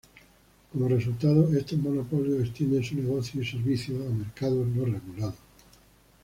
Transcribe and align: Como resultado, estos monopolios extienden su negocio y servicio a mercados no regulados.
Como 0.71 0.87
resultado, 0.87 1.47
estos 1.55 1.77
monopolios 1.77 2.39
extienden 2.43 2.83
su 2.83 2.95
negocio 2.95 3.39
y 3.39 3.45
servicio 3.45 3.97
a 4.03 4.09
mercados 4.09 4.65
no 4.69 4.83
regulados. 4.85 5.35